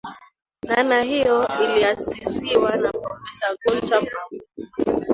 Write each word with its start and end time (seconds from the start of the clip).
Dhana 0.67 1.01
hiyo 1.01 1.47
iliasisiwa 1.63 2.75
na 2.77 2.91
profesa 2.91 3.55
Gunter 3.65 4.03
Pauli 4.09 4.43